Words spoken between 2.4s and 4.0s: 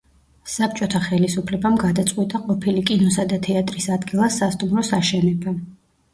ყოფილი კინოსა და თეატრის